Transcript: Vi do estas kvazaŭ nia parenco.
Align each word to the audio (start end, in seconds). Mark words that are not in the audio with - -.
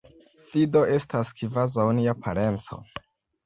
Vi 0.53 0.63
do 0.77 0.83
estas 0.95 1.31
kvazaŭ 1.43 1.87
nia 2.01 2.19
parenco. 2.27 2.83